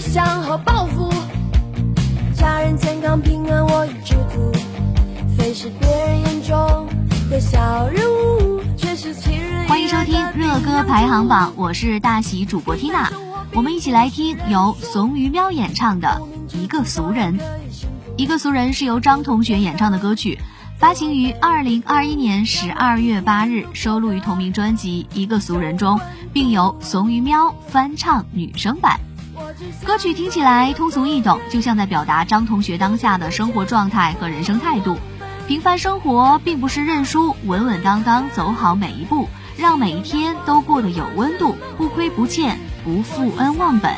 [0.00, 1.12] 理想和抱负，
[2.34, 4.50] 家人健康平安我已知足，
[5.36, 6.88] 虽是别人眼中
[7.28, 9.68] 的小人物，却是亲人。
[9.68, 13.12] 欢迎收听热歌排行榜，我是大喜主播缇娜，
[13.52, 16.22] 我们一起来听由怂鱼喵演唱的
[16.56, 17.38] 《一个俗人》。
[18.16, 20.38] 一个俗人是由张同学演唱的歌曲，
[20.78, 26.00] 发行于二零二一年十二月八日，收录于同名专辑《一个俗人》中，
[26.32, 28.98] 并由怂鱼喵翻唱女生版。
[29.84, 34.96] 歌曲听起来通俗易懂，就像在表达张同学当下的生活状态和人生态度。
[35.46, 43.92] 平凡生活并不是认输，稳稳当当走好每一步，让每一天都过得有温度，不亏不欠，不负恩忘本，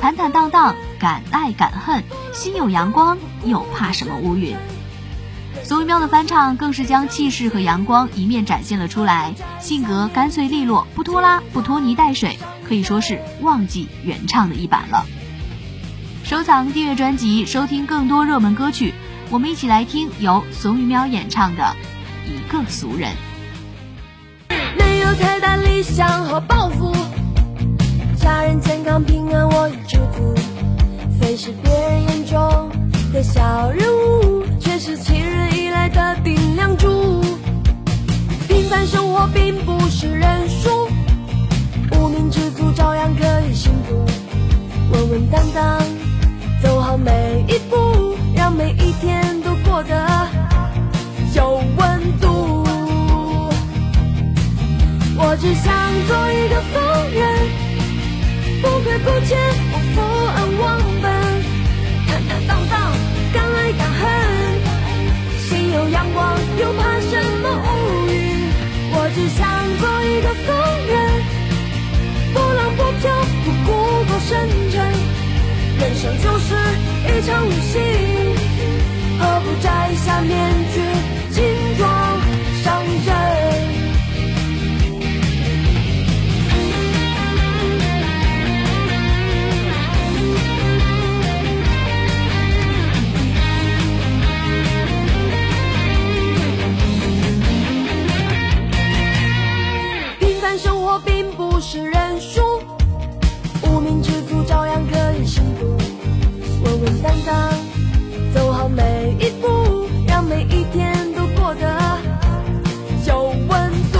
[0.00, 4.54] 坦坦荡荡，敢爱敢恨，心有阳光，又怕什么乌云？
[5.64, 12.38] 苏一喵的翻唱更是将气势和阳光一面展现了出来，性格干脆利落，不拖拉，不拖泥带水。
[12.66, 15.06] 可以说是忘记原唱的一版了。
[16.24, 18.92] 收藏订阅专辑，收听更多热门歌曲。
[19.30, 21.62] 我们一起来听由怂恿喵演唱的
[22.30, 23.12] 《一个俗人》。
[24.78, 26.94] 没有太大理想和抱负，
[28.16, 30.34] 家人健康平安我已知足。
[31.20, 32.70] 虽是别人眼中
[33.12, 33.97] 的小人物，
[39.32, 40.88] 并不是认输。
[41.92, 44.04] 无名之卒，照样可以幸福。
[44.92, 45.82] 稳稳当当，
[46.62, 50.28] 走好每一步，让每一天都过得
[51.34, 52.64] 有温度。
[55.20, 55.74] 我只想
[56.06, 57.22] 做一个疯人，
[58.62, 59.36] 不亏不欠，
[69.38, 69.46] 想
[69.78, 70.46] 做一个疯
[70.86, 70.92] 人。
[72.34, 73.08] 不浪不飘，
[73.44, 73.68] 不故
[74.04, 74.30] 作深
[74.70, 74.76] 沉，
[75.78, 76.48] 人生就是
[77.06, 77.74] 一场旅行，
[79.18, 80.76] 何不摘下面具，
[101.58, 102.40] 不是认输。
[103.64, 105.76] 无名之徒照样可以幸福。
[106.62, 107.52] 稳稳当，
[108.32, 111.66] 走好每一步，让每一天都过得
[113.08, 113.98] 有温度。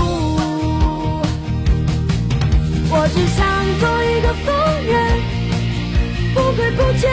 [2.91, 3.45] 我只想
[3.81, 4.55] 做一个疯
[4.87, 5.19] 人，
[6.33, 7.11] 不亏不欠，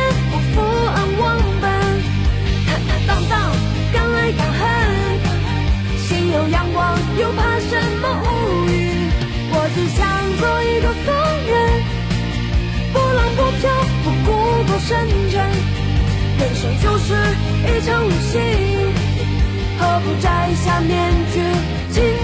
[14.89, 15.45] 认真
[16.39, 17.13] 人生就是
[17.67, 18.39] 一场游戏
[19.81, 21.41] 何不摘下面具
[21.91, 22.16] 轻